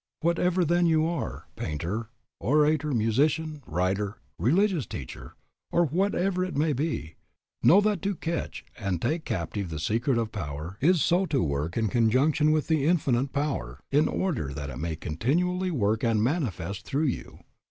Whatever 0.21 0.65
then 0.65 0.87
you 0.87 1.05
are, 1.05 1.45
painter, 1.55 2.09
orator, 2.39 2.91
musician, 2.91 3.61
writer, 3.67 4.17
religious 4.39 4.87
teacher, 4.87 5.35
or 5.71 5.85
whatever 5.85 6.43
it 6.43 6.57
may 6.57 6.73
be, 6.73 7.13
know 7.61 7.79
that 7.81 8.01
to 8.01 8.15
catch 8.15 8.65
and 8.79 8.99
take 8.99 9.25
captive 9.25 9.69
the 9.69 9.77
secret 9.77 10.17
of 10.17 10.31
power 10.31 10.79
is 10.81 11.03
so 11.03 11.27
to 11.27 11.43
work 11.43 11.77
in 11.77 11.87
conjunction 11.87 12.51
with 12.51 12.65
the 12.65 12.85
Infinite 12.85 13.31
Power, 13.31 13.79
in 13.91 14.07
order 14.07 14.55
that 14.55 14.71
it 14.71 14.77
may 14.77 14.95
continually 14.95 15.69
work 15.69 16.03
and 16.03 16.23
manifest 16.23 16.83
through 16.83 17.03
you. 17.05 17.37